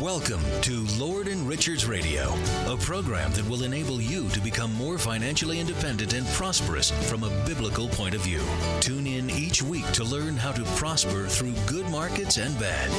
[0.00, 2.34] Welcome to Lord and Richards Radio,
[2.66, 7.30] a program that will enable you to become more financially independent and prosperous from a
[7.46, 8.42] biblical point of view.
[8.80, 12.90] Tune in each week to learn how to prosper through good markets and bad.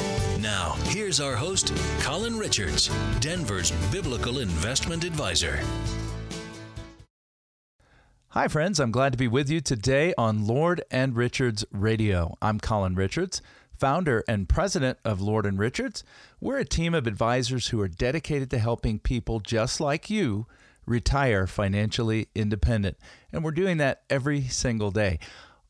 [0.42, 2.90] Now, here's our host, Colin Richards,
[3.20, 5.60] Denver's biblical investment advisor.
[8.30, 8.80] Hi, friends.
[8.80, 12.36] I'm glad to be with you today on Lord and Richards Radio.
[12.42, 13.40] I'm Colin Richards
[13.78, 16.04] founder and president of Lord and Richards.
[16.40, 20.46] We're a team of advisors who are dedicated to helping people just like you
[20.86, 22.96] retire financially independent.
[23.32, 25.18] And we're doing that every single day.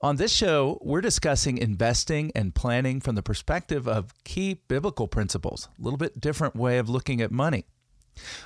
[0.01, 5.69] On this show, we're discussing investing and planning from the perspective of key biblical principles,
[5.79, 7.65] a little bit different way of looking at money.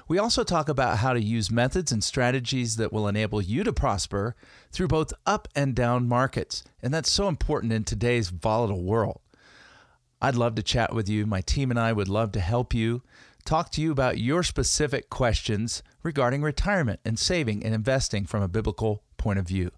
[0.08, 3.72] We also talk about how to use methods and strategies that will enable you to
[3.72, 4.34] prosper
[4.70, 6.64] through both up and down markets.
[6.82, 9.20] And that's so important in today's volatile world.
[10.24, 11.26] I'd love to chat with you.
[11.26, 13.02] My team and I would love to help you,
[13.44, 18.46] talk to you about your specific questions regarding retirement and saving and investing from a
[18.46, 19.72] biblical point of view.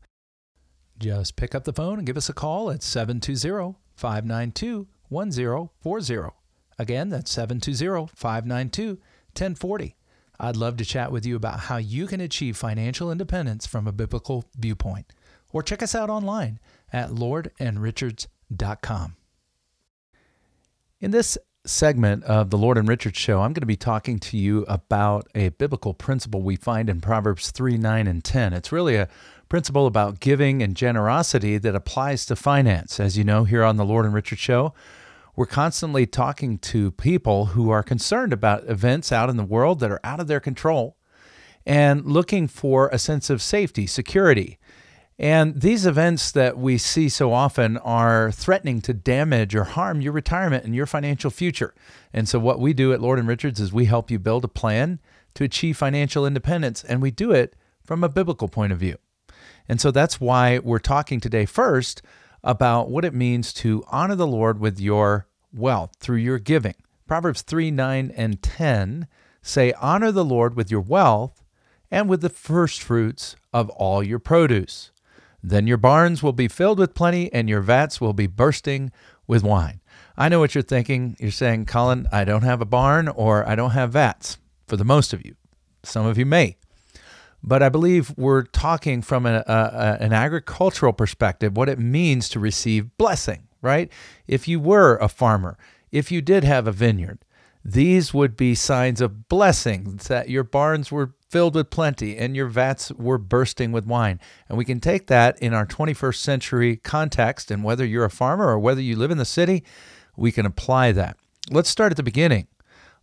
[0.98, 6.34] Just pick up the phone and give us a call at 720 592 1040.
[6.78, 9.96] Again, that's 720 592 1040.
[10.38, 13.92] I'd love to chat with you about how you can achieve financial independence from a
[13.92, 15.10] biblical viewpoint.
[15.54, 16.60] Or check us out online
[16.92, 19.16] at lordandrichards.com.
[21.00, 24.36] In this segment of the Lord and Richard show, I'm going to be talking to
[24.36, 28.52] you about a biblical principle we find in Proverbs 3, 9, and 10.
[28.52, 29.08] It's really a
[29.48, 33.00] principle about giving and generosity that applies to finance.
[33.00, 34.72] As you know, here on the Lord and Richard show,
[35.34, 39.90] we're constantly talking to people who are concerned about events out in the world that
[39.90, 40.96] are out of their control
[41.66, 44.58] and looking for a sense of safety, security,
[45.18, 50.12] and these events that we see so often are threatening to damage or harm your
[50.12, 51.72] retirement and your financial future.
[52.12, 54.48] And so, what we do at Lord and Richards is we help you build a
[54.48, 55.00] plan
[55.34, 57.54] to achieve financial independence, and we do it
[57.84, 58.96] from a biblical point of view.
[59.68, 62.02] And so, that's why we're talking today first
[62.42, 66.74] about what it means to honor the Lord with your wealth through your giving.
[67.06, 69.06] Proverbs 3 9 and 10
[69.42, 71.44] say, Honor the Lord with your wealth
[71.90, 74.90] and with the first fruits of all your produce.
[75.46, 78.90] Then your barns will be filled with plenty, and your vats will be bursting
[79.26, 79.82] with wine.
[80.16, 81.16] I know what you're thinking.
[81.20, 84.86] You're saying, Colin, I don't have a barn or I don't have vats for the
[84.86, 85.34] most of you.
[85.82, 86.56] Some of you may.
[87.42, 92.40] But I believe we're talking from a, a, an agricultural perspective, what it means to
[92.40, 93.92] receive blessing, right?
[94.26, 95.58] If you were a farmer,
[95.92, 97.18] if you did have a vineyard,
[97.62, 102.46] these would be signs of blessing that your barns were filled with plenty and your
[102.46, 104.20] vats were bursting with wine.
[104.48, 108.46] And we can take that in our 21st century context, and whether you're a farmer
[108.46, 109.64] or whether you live in the city,
[110.16, 111.16] we can apply that.
[111.50, 112.46] Let's start at the beginning.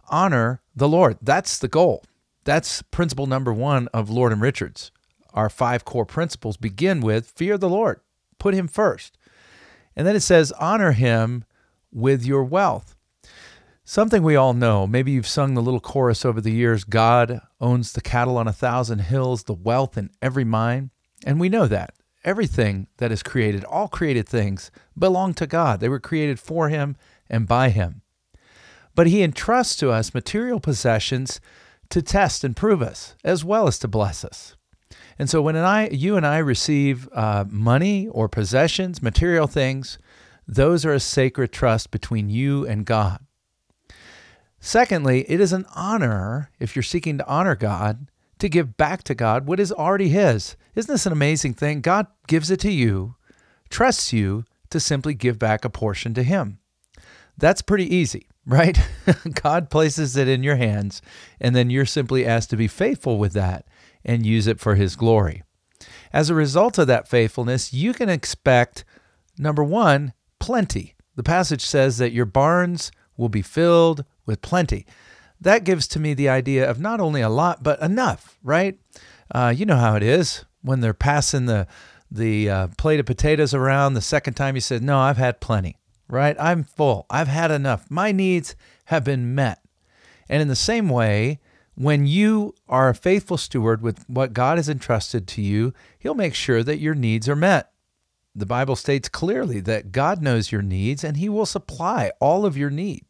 [0.08, 1.18] Honor the Lord.
[1.22, 2.06] That's the goal.
[2.46, 4.92] That's principle number one of Lord and Richards.
[5.34, 8.00] Our five core principles begin with fear the Lord,
[8.40, 9.18] put him first.
[9.94, 11.44] And then it says, honor him
[11.92, 12.96] with your wealth.
[13.92, 17.92] Something we all know, maybe you've sung the little chorus over the years God owns
[17.92, 20.92] the cattle on a thousand hills, the wealth in every mine.
[21.26, 21.94] And we know that.
[22.24, 25.82] Everything that is created, all created things, belong to God.
[25.82, 26.96] They were created for Him
[27.30, 28.02] and by Him.
[28.96, 31.42] But He entrusts to us material possessions
[31.90, 34.56] to test and prove us, as well as to bless us.
[35.20, 39.98] And so when I, you and I receive uh, money or possessions, material things,
[40.48, 43.20] those are a sacred trust between you and God.
[44.64, 48.08] Secondly, it is an honor, if you're seeking to honor God,
[48.38, 50.56] to give back to God what is already His.
[50.76, 51.82] Isn't this an amazing thing?
[51.82, 53.16] God gives it to you,
[53.70, 56.60] trusts you to simply give back a portion to Him.
[57.38, 58.80] That's pretty easy, right?
[59.34, 61.02] God places it in your hands,
[61.40, 63.66] and then you're simply asked to be faithful with that
[64.06, 65.42] and use it for His glory.
[66.14, 68.86] As a result of that faithfulness, you can expect,
[69.40, 70.94] number one, plenty.
[71.16, 74.86] The passage says that your barns will be filled with plenty.
[75.40, 78.80] That gives to me the idea of not only a lot, but enough, right?
[79.34, 81.68] Uh, you know how it is when they're passing the
[82.14, 83.94] the uh, plate of potatoes around.
[83.94, 86.36] The second time you said, "No, I've had plenty." Right?
[86.38, 87.06] I'm full.
[87.10, 87.90] I've had enough.
[87.90, 88.56] My needs
[88.86, 89.62] have been met.
[90.28, 91.40] And in the same way,
[91.76, 96.36] when you are a faithful steward with what God has entrusted to you, He'll make
[96.36, 97.72] sure that your needs are met.
[98.36, 102.58] The Bible states clearly that God knows your needs and He will supply all of
[102.58, 103.06] your need.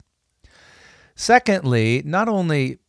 [1.22, 2.80] Secondly, not only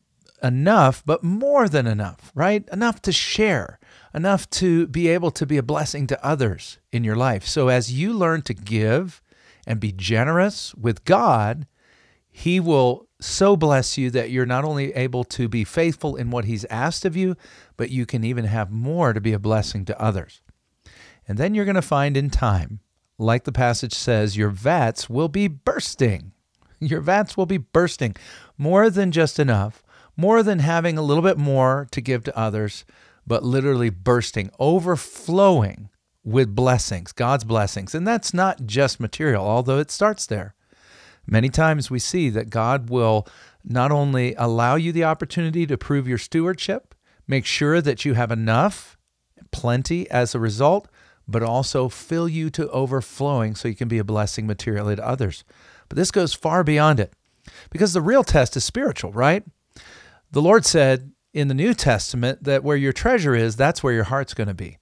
[0.42, 2.66] enough, but more than enough, right?
[2.72, 3.78] Enough to share,
[4.14, 7.44] enough to be able to be a blessing to others in your life.
[7.44, 9.20] So as you learn to give
[9.66, 11.66] and be generous with God,
[12.30, 16.46] He will so bless you that you're not only able to be faithful in what
[16.46, 17.36] He's asked of you,
[17.76, 20.40] but you can even have more to be a blessing to others.
[21.28, 22.80] And then you're going to find in time,
[23.18, 26.31] like the passage says, your vats will be bursting.
[26.90, 28.16] Your vats will be bursting.
[28.58, 29.84] More than just enough,
[30.16, 32.84] more than having a little bit more to give to others,
[33.26, 35.88] but literally bursting, overflowing
[36.24, 37.94] with blessings, God's blessings.
[37.94, 40.54] And that's not just material, although it starts there.
[41.26, 43.26] Many times we see that God will
[43.64, 46.94] not only allow you the opportunity to prove your stewardship,
[47.28, 48.98] make sure that you have enough,
[49.52, 50.88] plenty as a result,
[51.28, 55.44] but also fill you to overflowing so you can be a blessing materially to others.
[55.92, 57.12] But this goes far beyond it
[57.68, 59.44] because the real test is spiritual, right?
[60.30, 64.04] The Lord said in the New Testament that where your treasure is, that's where your
[64.04, 64.78] heart's going to be.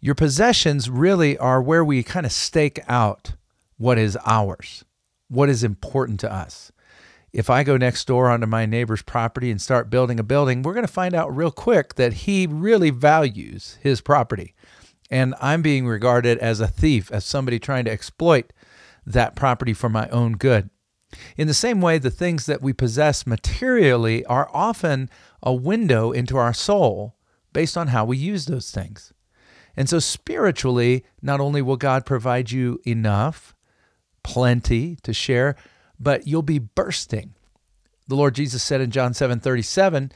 [0.00, 3.34] Your possessions really are where we kind of stake out
[3.76, 4.84] what is ours,
[5.28, 6.72] what is important to us.
[7.32, 10.74] If I go next door onto my neighbor's property and start building a building, we're
[10.74, 14.52] going to find out real quick that he really values his property.
[15.08, 18.52] And I'm being regarded as a thief, as somebody trying to exploit
[19.06, 20.70] that property for my own good.
[21.36, 25.08] In the same way, the things that we possess materially are often
[25.42, 27.16] a window into our soul
[27.52, 29.12] based on how we use those things.
[29.76, 33.54] And so, spiritually, not only will God provide you enough,
[34.22, 35.56] plenty to share,
[35.98, 37.34] but you'll be bursting.
[38.06, 40.12] The Lord Jesus said in John 7 37,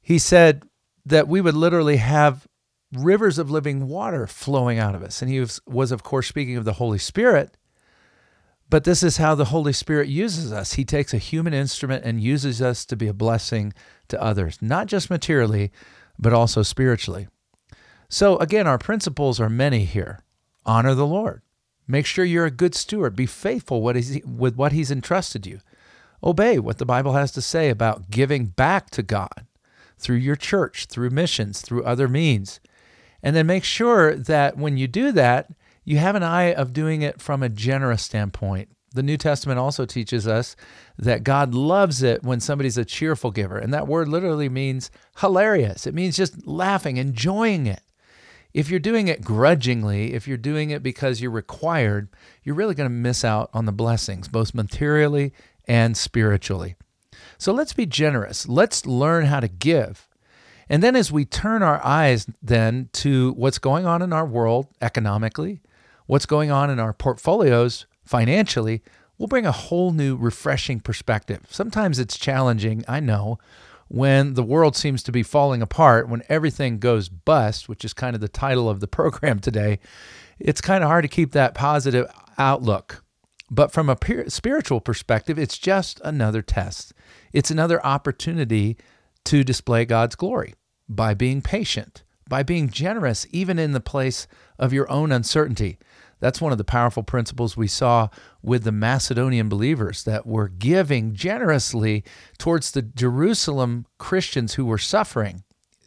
[0.00, 0.64] He said
[1.06, 2.46] that we would literally have
[2.92, 5.22] rivers of living water flowing out of us.
[5.22, 7.56] And He was, was of course, speaking of the Holy Spirit.
[8.70, 10.74] But this is how the Holy Spirit uses us.
[10.74, 13.72] He takes a human instrument and uses us to be a blessing
[14.08, 15.72] to others, not just materially,
[16.18, 17.28] but also spiritually.
[18.10, 20.20] So, again, our principles are many here.
[20.66, 21.42] Honor the Lord.
[21.86, 23.16] Make sure you're a good steward.
[23.16, 25.60] Be faithful with what He's entrusted you.
[26.22, 29.46] Obey what the Bible has to say about giving back to God
[29.96, 32.60] through your church, through missions, through other means.
[33.22, 35.50] And then make sure that when you do that,
[35.88, 38.68] you have an eye of doing it from a generous standpoint.
[38.92, 40.54] The New Testament also teaches us
[40.98, 43.56] that God loves it when somebody's a cheerful giver.
[43.56, 44.90] And that word literally means
[45.20, 45.86] hilarious.
[45.86, 47.80] It means just laughing, enjoying it.
[48.52, 52.10] If you're doing it grudgingly, if you're doing it because you're required,
[52.42, 55.32] you're really going to miss out on the blessings, both materially
[55.66, 56.76] and spiritually.
[57.38, 58.46] So let's be generous.
[58.46, 60.06] Let's learn how to give.
[60.68, 64.66] And then as we turn our eyes then to what's going on in our world
[64.82, 65.62] economically,
[66.08, 68.82] what's going on in our portfolios financially,
[69.18, 71.42] we'll bring a whole new refreshing perspective.
[71.50, 73.38] Sometimes it's challenging, I know,
[73.88, 78.14] when the world seems to be falling apart, when everything goes bust, which is kind
[78.14, 79.78] of the title of the program today,
[80.40, 83.04] it's kind of hard to keep that positive outlook.
[83.50, 83.96] But from a
[84.30, 86.92] spiritual perspective, it's just another test.
[87.32, 88.76] It's another opportunity
[89.24, 90.54] to display God's glory
[90.88, 94.26] by being patient, by being generous, even in the place
[94.58, 95.78] of your own uncertainty.
[96.20, 98.08] That's one of the powerful principles we saw
[98.42, 102.04] with the Macedonian believers that were giving generously
[102.38, 105.44] towards the Jerusalem Christians who were suffering.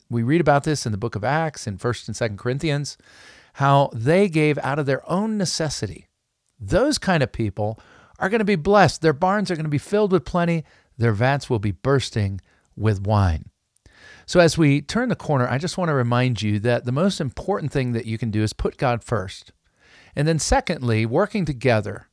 [0.10, 2.98] We read about this in the book of Acts in 1st and 2nd Corinthians,
[3.54, 6.08] how they gave out of their own necessity.
[6.60, 7.80] Those kind of people
[8.20, 9.02] are going to be blessed.
[9.02, 10.64] Their barns are going to be filled with plenty,
[10.98, 12.40] their vats will be bursting
[12.76, 13.51] with wine.
[14.32, 17.20] So, as we turn the corner, I just want to remind you that the most
[17.20, 19.52] important thing that you can do is put God first.
[20.16, 22.08] And then, secondly, working together,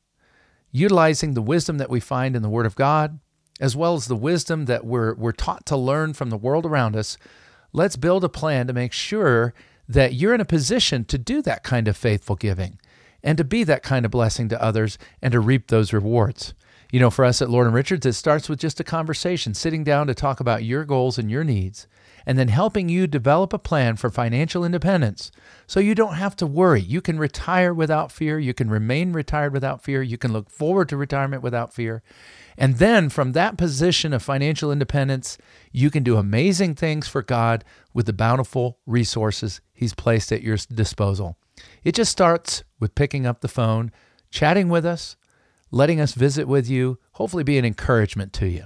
[0.72, 3.20] utilizing the wisdom that we find in the Word of God,
[3.60, 6.96] as well as the wisdom that we're, we're taught to learn from the world around
[6.96, 7.16] us,
[7.72, 9.54] let's build a plan to make sure
[9.88, 12.80] that you're in a position to do that kind of faithful giving
[13.22, 16.52] and to be that kind of blessing to others and to reap those rewards.
[16.90, 19.84] You know, for us at Lord and Richards, it starts with just a conversation, sitting
[19.84, 21.86] down to talk about your goals and your needs
[22.26, 25.30] and then helping you develop a plan for financial independence
[25.66, 26.80] so you don't have to worry.
[26.80, 28.38] You can retire without fear.
[28.38, 30.02] You can remain retired without fear.
[30.02, 32.02] You can look forward to retirement without fear.
[32.56, 35.38] And then from that position of financial independence,
[35.72, 40.56] you can do amazing things for God with the bountiful resources He's placed at your
[40.72, 41.36] disposal.
[41.84, 43.92] It just starts with picking up the phone,
[44.30, 45.16] chatting with us,
[45.70, 48.64] letting us visit with you, hopefully be an encouragement to you.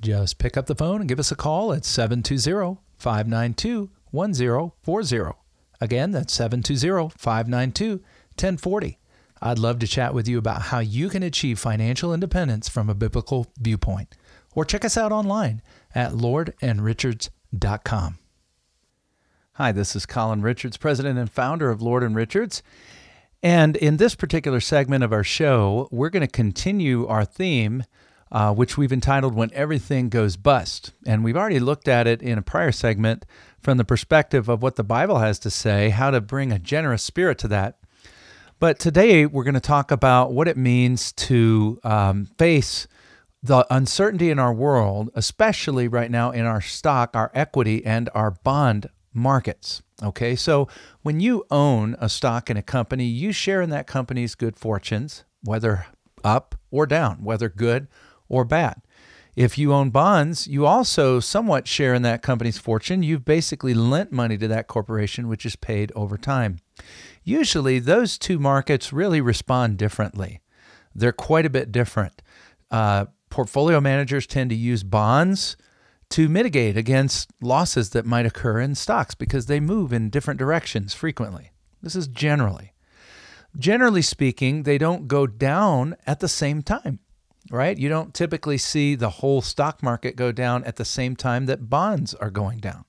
[0.00, 5.38] Just pick up the phone and give us a call at 720 592 1040.
[5.80, 8.98] Again, that's 720 592 1040.
[9.42, 12.94] I'd love to chat with you about how you can achieve financial independence from a
[12.94, 14.16] biblical viewpoint.
[14.54, 15.60] Or check us out online
[15.94, 18.18] at lordandrichards.com.
[19.52, 22.62] Hi, this is Colin Richards, president and founder of Lord and Richards.
[23.42, 27.84] And in this particular segment of our show, we're going to continue our theme
[28.32, 30.92] uh, which we've entitled When Everything Goes Bust.
[31.06, 33.24] And we've already looked at it in a prior segment
[33.60, 37.02] from the perspective of what the Bible has to say, how to bring a generous
[37.02, 37.78] spirit to that.
[38.58, 42.86] But today we're going to talk about what it means to um, face
[43.42, 48.30] the uncertainty in our world, especially right now in our stock, our equity, and our
[48.30, 49.82] bond markets.
[50.02, 50.68] Okay, so
[51.02, 55.24] when you own a stock in a company, you share in that company's good fortunes,
[55.42, 55.86] whether
[56.24, 57.88] up or down, whether good
[58.28, 58.82] or bad.
[59.34, 63.02] If you own bonds, you also somewhat share in that company's fortune.
[63.02, 66.58] You've basically lent money to that corporation, which is paid over time.
[67.22, 70.40] Usually, those two markets really respond differently.
[70.94, 72.22] They're quite a bit different.
[72.70, 75.58] Uh, portfolio managers tend to use bonds
[76.08, 80.94] to mitigate against losses that might occur in stocks because they move in different directions
[80.94, 81.50] frequently.
[81.82, 82.72] This is generally.
[83.58, 87.00] Generally speaking, they don't go down at the same time,
[87.50, 87.76] right?
[87.76, 91.68] You don't typically see the whole stock market go down at the same time that
[91.70, 92.84] bonds are going down.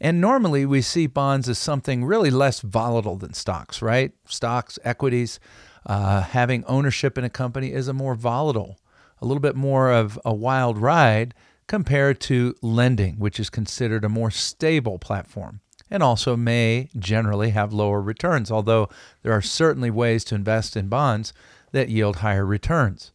[0.00, 4.12] And normally we see bonds as something really less volatile than stocks, right?
[4.26, 5.38] Stocks, equities,
[5.86, 8.78] uh, having ownership in a company is a more volatile,
[9.20, 11.34] a little bit more of a wild ride
[11.66, 17.72] compared to lending, which is considered a more stable platform and also may generally have
[17.72, 18.88] lower returns, although
[19.22, 21.32] there are certainly ways to invest in bonds
[21.72, 23.12] that yield higher returns.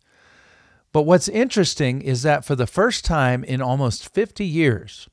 [0.92, 5.08] But what's interesting is that for the first time in almost 50 years,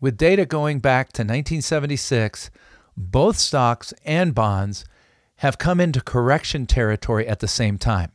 [0.00, 2.50] with data going back to 1976,
[2.96, 4.84] both stocks and bonds
[5.36, 8.12] have come into correction territory at the same time.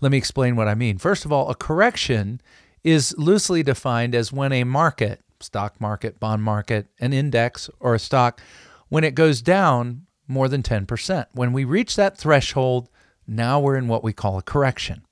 [0.00, 0.98] Let me explain what I mean.
[0.98, 2.40] First of all, a correction
[2.82, 7.98] is loosely defined as when a market, stock market, bond market, an index, or a
[7.98, 8.40] stock,
[8.88, 11.26] when it goes down more than 10%.
[11.32, 12.88] When we reach that threshold,
[13.26, 15.02] now we're in what we call a correction.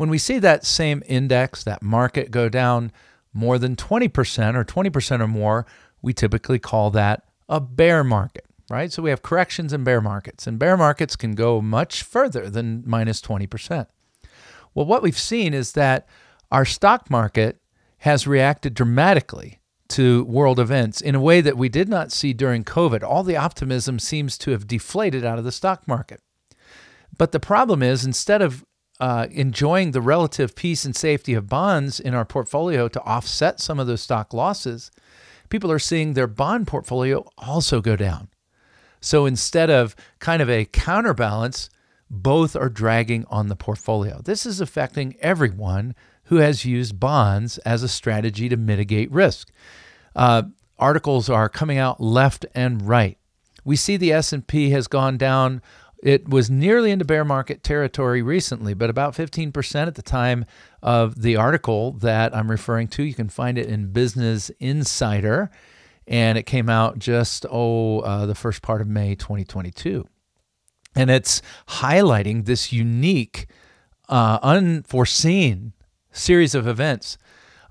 [0.00, 2.90] When we see that same index, that market go down
[3.34, 5.66] more than 20% or 20% or more,
[6.00, 8.90] we typically call that a bear market, right?
[8.90, 12.82] So we have corrections and bear markets, and bear markets can go much further than
[12.86, 13.88] minus 20%.
[14.74, 16.08] Well, what we've seen is that
[16.50, 17.60] our stock market
[17.98, 22.64] has reacted dramatically to world events in a way that we did not see during
[22.64, 23.02] COVID.
[23.02, 26.22] All the optimism seems to have deflated out of the stock market.
[27.18, 28.64] But the problem is, instead of
[29.00, 33.80] uh, enjoying the relative peace and safety of bonds in our portfolio to offset some
[33.80, 34.90] of those stock losses,
[35.48, 38.28] people are seeing their bond portfolio also go down.
[39.00, 41.70] So instead of kind of a counterbalance,
[42.10, 44.20] both are dragging on the portfolio.
[44.22, 49.50] This is affecting everyone who has used bonds as a strategy to mitigate risk.
[50.14, 50.42] Uh,
[50.78, 53.16] articles are coming out left and right.
[53.64, 55.62] We see the S&P has gone down
[56.02, 60.46] it was nearly into bear market territory recently, but about 15% at the time
[60.82, 63.02] of the article that I'm referring to.
[63.02, 65.50] You can find it in Business Insider,
[66.06, 70.06] and it came out just, oh, uh, the first part of May 2022.
[70.96, 73.46] And it's highlighting this unique,
[74.08, 75.72] uh, unforeseen
[76.10, 77.18] series of events.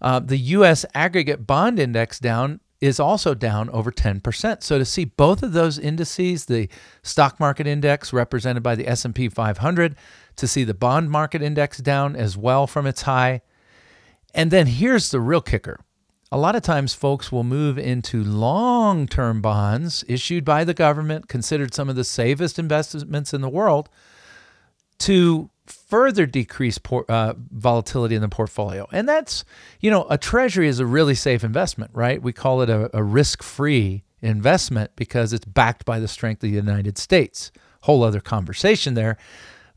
[0.01, 0.85] Uh, the U.S.
[0.93, 4.63] aggregate bond index down is also down over 10%.
[4.63, 6.69] So to see both of those indices, the
[7.03, 9.95] stock market index represented by the S&P 500,
[10.37, 13.41] to see the bond market index down as well from its high.
[14.33, 15.81] And then here's the real kicker.
[16.31, 21.73] A lot of times folks will move into long-term bonds issued by the government, considered
[21.73, 23.89] some of the safest investments in the world,
[24.99, 25.49] to
[25.89, 28.87] further decrease por- uh, volatility in the portfolio.
[28.91, 29.43] And that's,
[29.79, 32.21] you know, a treasury is a really safe investment, right?
[32.21, 36.51] We call it a, a risk free investment because it's backed by the strength of
[36.51, 37.51] the United States.
[37.81, 39.17] Whole other conversation there.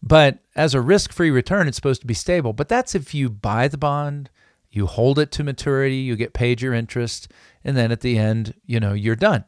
[0.02, 2.52] But as a risk free return, it's supposed to be stable.
[2.52, 4.30] But that's if you buy the bond,
[4.70, 7.28] you hold it to maturity, you get paid your interest,
[7.62, 9.44] and then at the end, you know, you're done.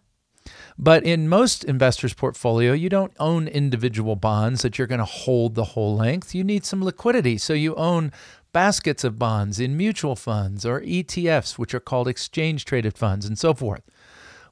[0.79, 5.55] But in most investors' portfolio, you don't own individual bonds that you're going to hold
[5.55, 6.35] the whole length.
[6.35, 7.39] You need some liquidity.
[7.39, 8.13] So you own
[8.53, 13.39] baskets of bonds in mutual funds or ETFs, which are called exchange traded funds, and
[13.39, 13.83] so forth.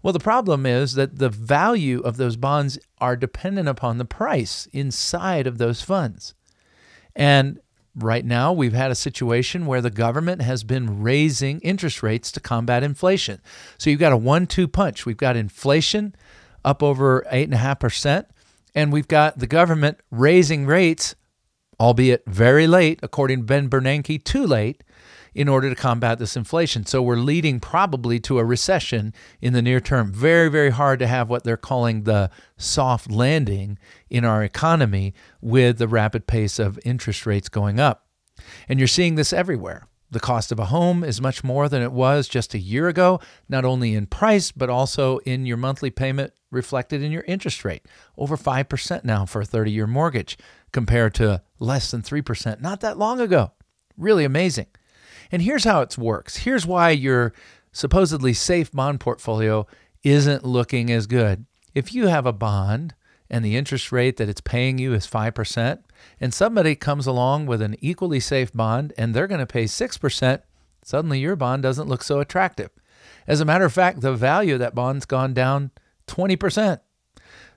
[0.03, 4.67] Well, the problem is that the value of those bonds are dependent upon the price
[4.73, 6.35] inside of those funds.
[7.15, 7.61] And
[7.95, 12.41] Right now, we've had a situation where the government has been raising interest rates to
[12.41, 13.43] combat inflation.
[13.77, 15.05] So you've got a one two punch.
[15.05, 16.15] We've got inflation
[16.65, 18.25] up over 8.5%,
[18.75, 21.15] and we've got the government raising rates,
[21.79, 24.83] albeit very late, according to Ben Bernanke, too late,
[25.35, 26.85] in order to combat this inflation.
[26.87, 30.13] So we're leading probably to a recession in the near term.
[30.13, 33.79] Very, very hard to have what they're calling the soft landing
[34.11, 38.07] in our economy with the rapid pace of interest rates going up.
[38.69, 39.87] And you're seeing this everywhere.
[40.11, 43.19] The cost of a home is much more than it was just a year ago,
[43.49, 47.87] not only in price, but also in your monthly payment reflected in your interest rate.
[48.19, 50.37] Over 5% now for a 30 year mortgage
[50.71, 53.53] compared to less than 3% not that long ago.
[53.97, 54.67] Really amazing.
[55.33, 57.33] And here's how it works here's why your
[57.73, 59.67] supposedly safe bond portfolio
[60.05, 61.47] isn't looking as good.
[61.75, 62.95] If you have a bond
[63.31, 65.79] and the interest rate that it's paying you is 5%,
[66.21, 70.43] and somebody comes along with an equally safe bond and they're going to pay 6%,
[70.85, 72.71] suddenly your bond doesn't look so attractive.
[73.27, 75.71] As a matter of fact, the value of that bond's gone down
[76.09, 76.81] 20%.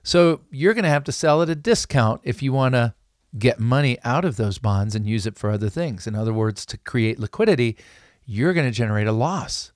[0.02, 2.94] So you're going to have to sell at a discount if you want to
[3.38, 6.06] get money out of those bonds and use it for other things.
[6.06, 7.76] In other words, to create liquidity,
[8.24, 9.72] you're going to generate a loss.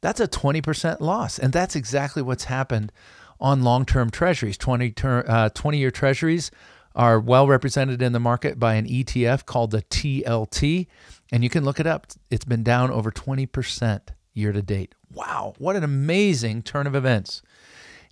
[0.00, 1.38] That's a 20% loss.
[1.38, 2.92] And that's exactly what's happened
[3.40, 4.56] on long term treasuries.
[4.56, 6.50] 20, ter- uh, 20 year treasuries
[6.94, 10.86] are well represented in the market by an ETF called the TLT.
[11.30, 12.06] And you can look it up.
[12.30, 14.00] It's been down over 20%
[14.34, 14.94] year to date.
[15.12, 17.42] Wow, what an amazing turn of events.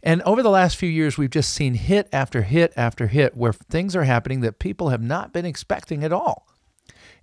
[0.06, 3.52] And over the last few years, we've just seen hit after hit after hit where
[3.52, 6.46] things are happening that people have not been expecting at all.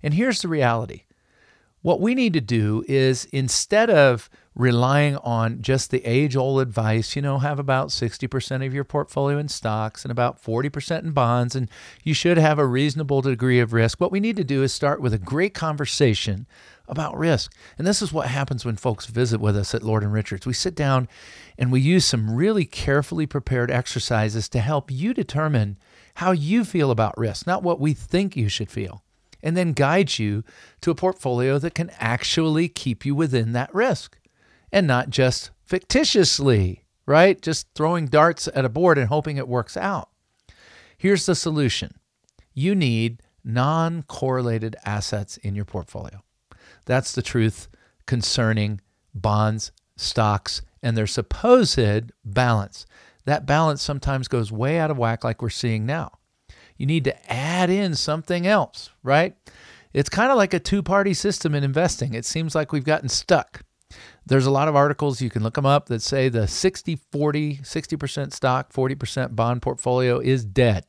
[0.02, 1.04] And here's the reality
[1.80, 7.16] what we need to do is instead of relying on just the age old advice,
[7.16, 11.56] you know, have about 60% of your portfolio in stocks and about 40% in bonds,
[11.56, 11.70] and
[12.02, 13.98] you should have a reasonable degree of risk.
[13.98, 16.46] What we need to do is start with a great conversation
[16.88, 17.52] about risk.
[17.78, 20.46] And this is what happens when folks visit with us at Lord and Richards.
[20.46, 21.08] We sit down
[21.58, 25.78] and we use some really carefully prepared exercises to help you determine
[26.16, 29.04] how you feel about risk, not what we think you should feel
[29.44, 30.42] and then guide you
[30.80, 34.18] to a portfolio that can actually keep you within that risk
[34.72, 37.40] and not just fictitiously, right?
[37.40, 40.08] Just throwing darts at a board and hoping it works out.
[40.96, 41.94] Here's the solution
[42.54, 46.23] you need non correlated assets in your portfolio.
[46.84, 47.68] That's the truth
[48.06, 48.80] concerning
[49.14, 52.86] bonds, stocks, and their supposed balance.
[53.24, 56.18] That balance sometimes goes way out of whack, like we're seeing now
[56.76, 59.36] you need to add in something else, right?
[59.92, 62.14] It's kind of like a two party system in investing.
[62.14, 63.62] It seems like we've gotten stuck.
[64.26, 67.58] There's a lot of articles, you can look them up, that say the 60 40,
[67.58, 70.84] 60% stock, 40% bond portfolio is dead.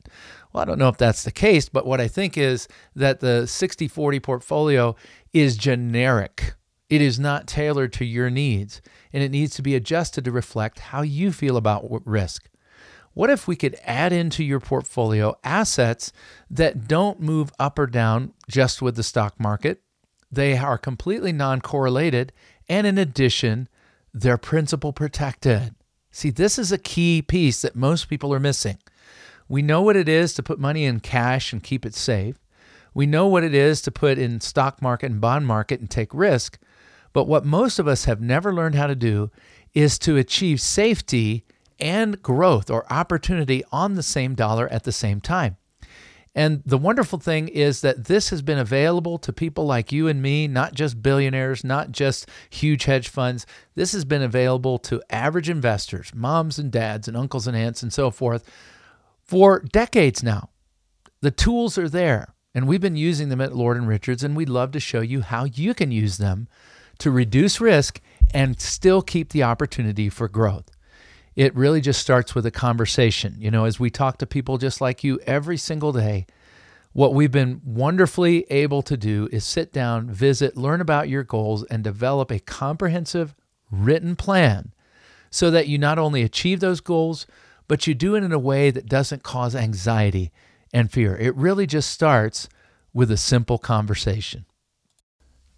[0.52, 3.46] Well, I don't know if that's the case, but what I think is that the
[3.46, 4.96] 60 40 portfolio
[5.40, 6.54] is generic.
[6.88, 8.80] It is not tailored to your needs,
[9.12, 12.48] and it needs to be adjusted to reflect how you feel about risk.
[13.12, 16.12] What if we could add into your portfolio assets
[16.50, 19.82] that don't move up or down just with the stock market?
[20.30, 22.32] They are completely non correlated,
[22.68, 23.68] and in addition,
[24.12, 25.74] they're principal protected.
[26.10, 28.78] See, this is a key piece that most people are missing.
[29.48, 32.36] We know what it is to put money in cash and keep it safe.
[32.96, 36.14] We know what it is to put in stock market and bond market and take
[36.14, 36.58] risk.
[37.12, 39.30] But what most of us have never learned how to do
[39.74, 41.44] is to achieve safety
[41.78, 45.58] and growth or opportunity on the same dollar at the same time.
[46.34, 50.22] And the wonderful thing is that this has been available to people like you and
[50.22, 53.44] me, not just billionaires, not just huge hedge funds.
[53.74, 57.92] This has been available to average investors, moms and dads, and uncles and aunts, and
[57.92, 58.42] so forth,
[59.22, 60.48] for decades now.
[61.20, 64.48] The tools are there, and we've been using them at Lord and Richards, and we'd
[64.48, 66.48] love to show you how you can use them
[66.98, 68.00] to reduce risk
[68.34, 70.72] and still keep the opportunity for growth
[71.36, 73.36] it really just starts with a conversation.
[73.38, 76.26] You know, as we talk to people just like you every single day,
[76.94, 81.62] what we've been wonderfully able to do is sit down, visit, learn about your goals,
[81.64, 83.34] and develop a comprehensive
[83.70, 84.72] written plan
[85.30, 87.26] so that you not only achieve those goals,
[87.68, 90.32] but you do it in a way that doesn't cause anxiety
[90.76, 91.16] and fear.
[91.16, 92.50] It really just starts
[92.92, 94.44] with a simple conversation.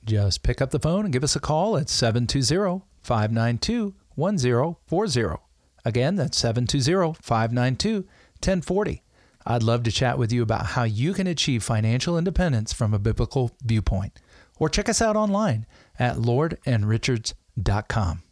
[0.05, 5.43] Just pick up the phone and give us a call at 720 592 1040.
[5.85, 9.03] Again, that's 720 592 1040.
[9.45, 13.01] I'd love to chat with you about how you can achieve financial independence from a
[13.01, 14.21] biblical viewpoint.
[14.61, 15.67] Or check us out online
[15.99, 18.23] at lordandrichards.com.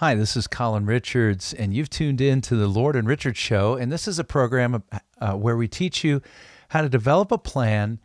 [0.00, 3.74] Hi, this is Colin Richards, and you've tuned in to the Lord and Richards Show.
[3.74, 4.84] And this is a program
[5.20, 6.22] uh, where we teach you
[6.68, 7.98] how to develop a plan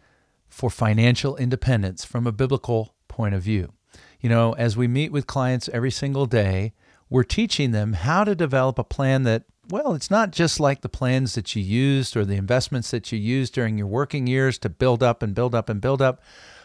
[0.48, 3.74] for financial independence from a biblical point of view.
[4.20, 6.74] You know, as we meet with clients every single day,
[7.12, 10.90] we're teaching them how to develop a plan that, well, it's not just like the
[10.90, 14.68] plans that you used or the investments that you used during your working years to
[14.68, 16.24] build up and build up and build up,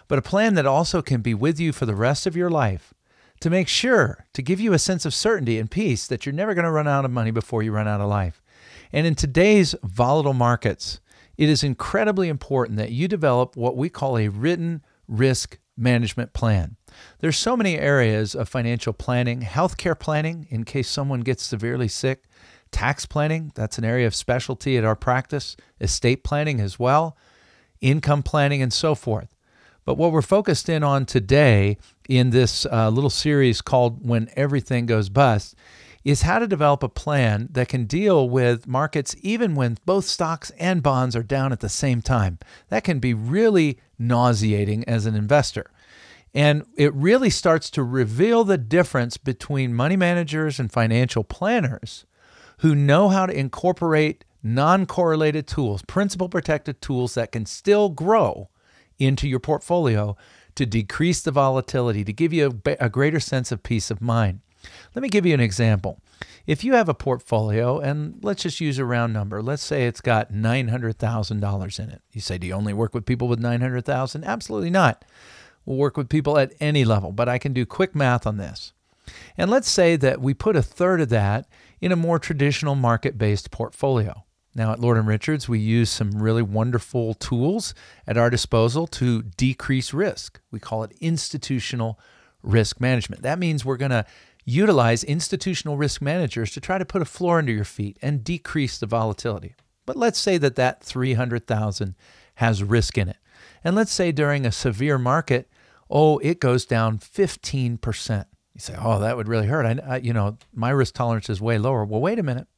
[0.09, 2.95] but a plan that also can be with you for the rest of your life
[3.41, 6.55] to make sure to give you a sense of certainty and peace that you're never
[6.55, 8.43] going to run out of money before you run out of life.
[8.93, 11.01] And in today's volatile markets,
[11.37, 16.77] it is incredibly important that you develop what we call a written risk management plan.
[17.21, 22.25] There's so many areas of financial planning, healthcare planning in case someone gets severely sick,
[22.73, 27.17] tax planning, that's an area of specialty at our practice, estate planning as well,
[27.81, 29.35] income planning and so forth.
[29.89, 31.79] But what we're focused in on today
[32.11, 35.57] in this uh, little series called When Everything Goes Bust
[36.05, 40.51] is how to develop a plan that can deal with markets even when both stocks
[40.59, 42.39] and bonds are down at the same time.
[42.69, 45.71] That can be really nauseating as an investor.
[46.35, 52.05] And it really starts to reveal the difference between money managers and financial planners
[52.59, 58.51] who know how to incorporate non correlated tools, principal protected tools that can still grow
[58.99, 60.17] into your portfolio
[60.55, 64.41] to decrease the volatility, to give you a, a greater sense of peace of mind.
[64.95, 66.01] Let me give you an example.
[66.47, 70.01] If you have a portfolio, and let's just use a round number, let's say it's
[70.01, 72.03] got $900,000 in it.
[72.13, 74.25] You say, Do you only work with people with 900,000?
[74.25, 75.05] Absolutely not.
[75.65, 78.73] We'll work with people at any level, but I can do quick math on this.
[79.37, 81.47] And let's say that we put a third of that
[81.81, 84.25] in a more traditional market based portfolio.
[84.59, 87.75] Now, at Lord Richards, we use some really wonderful tools
[88.09, 90.41] at our disposal to decrease risk.
[90.51, 92.01] We call it institutional
[92.43, 93.23] risk management.
[93.23, 94.05] That means we're going to
[94.45, 98.79] utilize institutional risk managers to try to put a floor under your feet and decrease
[98.79, 99.55] the volatility.
[99.87, 101.95] But let's say that that 300,000
[102.35, 103.19] has risk in it.
[103.63, 105.49] And let's say during a severe market,
[105.89, 108.25] oh, it goes down 15%.
[108.55, 111.41] You say, "Oh, that would really hurt." I, I you know, my risk tolerance is
[111.41, 111.85] way lower.
[111.85, 112.49] Well, wait a minute.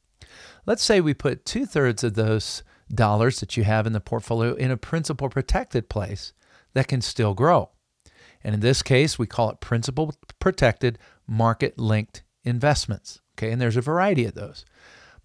[0.65, 4.53] Let's say we put two thirds of those dollars that you have in the portfolio
[4.53, 6.33] in a principal protected place
[6.73, 7.69] that can still grow.
[8.43, 10.97] And in this case, we call it principal protected
[11.27, 13.21] market linked investments.
[13.37, 14.65] Okay, and there's a variety of those.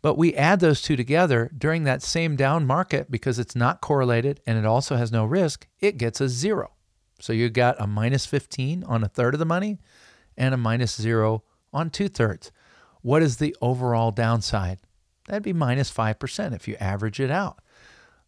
[0.03, 4.40] But we add those two together during that same down market because it's not correlated
[4.46, 6.72] and it also has no risk, it gets a zero.
[7.18, 9.79] So you got a minus 15 on a third of the money
[10.37, 12.53] and a minus zero on two thirds.
[13.01, 14.79] What is the overall downside?
[15.26, 17.60] That'd be minus 5% if you average it out.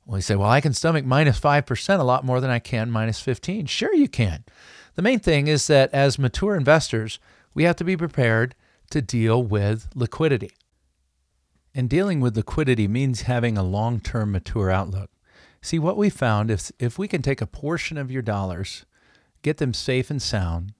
[0.05, 2.91] Well, you say, well, I can stomach minus 5% a lot more than I can
[2.91, 3.67] minus 15.
[3.67, 4.45] Sure, you can.
[4.95, 7.19] The main thing is that as mature investors,
[7.55, 8.55] we have to be prepared
[8.91, 10.53] to deal with liquidity.
[11.75, 15.11] And dealing with liquidity means having a long term mature outlook.
[15.61, 18.87] See, what we found if, if we can take a portion of your dollars,
[19.43, 20.73] get them safe and sound,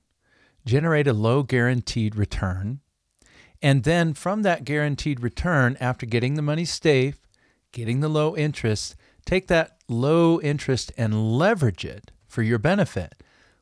[0.65, 2.81] generate a low guaranteed return,
[3.63, 7.21] and then from that guaranteed return, after getting the money safe,
[7.73, 8.95] getting the low interest,
[9.25, 13.15] take that low interest and leverage it for your benefit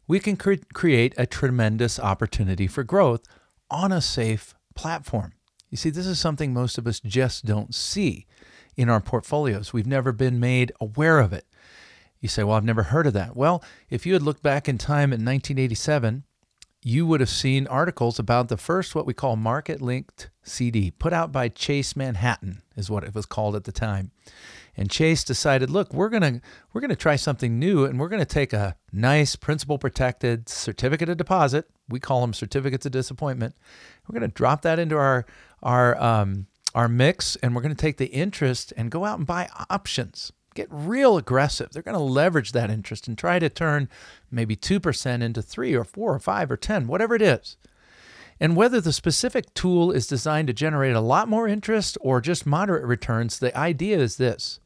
[0.07, 3.25] we can cre- create a tremendous opportunity for growth
[3.71, 5.33] on a safe platform.
[5.71, 8.27] You see, this is something most of us just don't see
[8.77, 9.73] in our portfolios.
[9.73, 11.47] We've never been made aware of it.
[12.21, 13.37] You say, Well, I've never heard of that.
[13.37, 16.25] Well, if you had looked back in time in 1987,
[16.87, 21.13] you would have seen articles about the first, what we call market linked CD, put
[21.13, 24.13] out by Chase Manhattan, is what it was called at the time.
[24.77, 26.41] And Chase decided, look, we're gonna
[26.73, 31.17] we're gonna try something new, and we're gonna take a nice principal protected certificate of
[31.17, 31.69] deposit.
[31.89, 33.57] We call them certificates of disappointment.
[34.07, 35.27] We're gonna drop that into our
[35.65, 39.49] our um, our mix, and we're gonna take the interest and go out and buy
[39.71, 40.31] options.
[40.57, 41.71] Get real aggressive.
[41.71, 43.91] They're going to leverage that interest and try to turn
[44.31, 47.59] maybe 2% into 3 or 4 or 5 or 10, whatever it is.
[48.41, 52.47] And whether the specific tool is designed to generate a lot more interest or just
[52.47, 54.59] moderate returns, the idea is this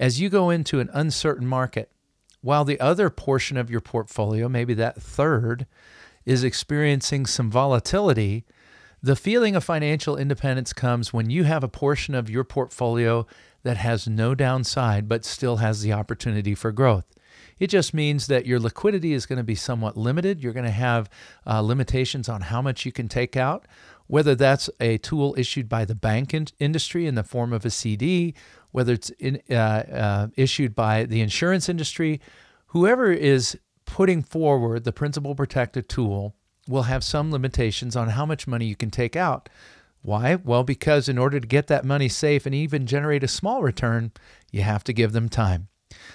[0.00, 1.92] as you go into an uncertain market,
[2.40, 5.66] while the other portion of your portfolio, maybe that third,
[6.26, 8.44] is experiencing some volatility,
[9.02, 13.26] the feeling of financial independence comes when you have a portion of your portfolio
[13.62, 17.04] that has no downside but still has the opportunity for growth.
[17.58, 20.42] It just means that your liquidity is going to be somewhat limited.
[20.42, 21.10] You're going to have
[21.46, 23.66] uh, limitations on how much you can take out,
[24.06, 27.70] whether that's a tool issued by the bank in- industry in the form of a
[27.70, 28.34] CD
[28.72, 32.20] whether it's in, uh, uh, issued by the insurance industry,
[32.66, 36.34] whoever is putting forward the principal protected tool
[36.68, 39.48] will have some limitations on how much money you can take out.
[40.02, 40.36] Why?
[40.36, 44.12] Well, because in order to get that money safe and even generate a small return,
[44.50, 45.68] you have to give them time.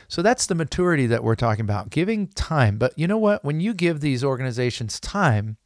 [0.08, 2.78] So that's the maturity that we're talking about, giving time.
[2.78, 3.44] But you know what?
[3.44, 5.58] When you give these organizations time,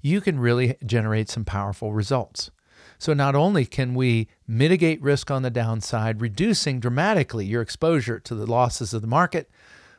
[0.00, 2.50] you can really generate some powerful results.
[2.98, 8.34] So not only can we mitigate risk on the downside, reducing dramatically your exposure to
[8.34, 9.50] the losses of the market,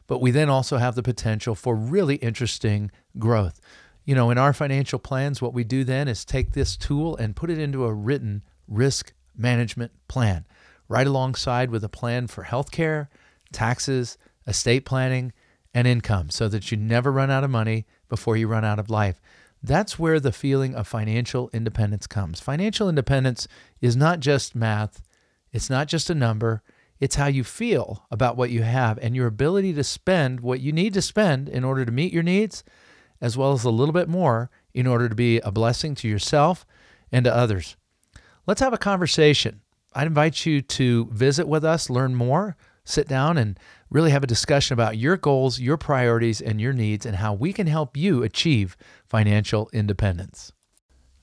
[0.08, 3.60] but we then also have the potential for really interesting growth.
[4.06, 7.36] You know, in our financial plans, what we do then is take this tool and
[7.36, 10.46] put it into a written risk management plan,
[10.90, 13.08] right alongside with a plan for healthcare,
[13.52, 15.32] taxes, estate planning,
[15.74, 18.90] and income so that you never run out of money before you run out of
[18.90, 19.22] life.
[19.62, 22.42] That's where the feeling of financial independence comes.
[22.42, 23.48] Financial independence
[23.80, 25.02] is not just math,
[25.54, 26.62] it's not just a number,
[27.00, 30.72] it's how you feel about what you have and your ability to spend what you
[30.72, 32.64] need to spend in order to meet your needs,
[33.24, 36.66] as well as a little bit more in order to be a blessing to yourself
[37.10, 37.78] and to others.
[38.46, 39.62] Let's have a conversation.
[39.94, 43.58] I'd invite you to visit with us, learn more, sit down, and
[43.90, 47.54] really have a discussion about your goals, your priorities, and your needs, and how we
[47.54, 48.76] can help you achieve
[49.08, 50.52] financial independence.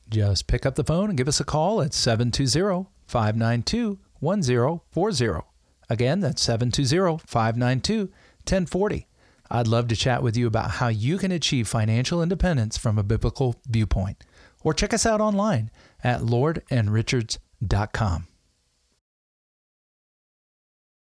[0.08, 5.46] Just pick up the phone and give us a call at 720 592 1040.
[5.90, 9.06] Again, that's 720 592 1040.
[9.50, 13.02] I'd love to chat with you about how you can achieve financial independence from a
[13.02, 14.22] biblical viewpoint.
[14.62, 15.70] Or check us out online
[16.04, 18.26] at lordandrichards.com.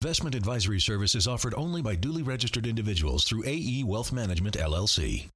[0.01, 5.29] Investment advisory service is offered only by duly registered individuals through AE Wealth Management LLC.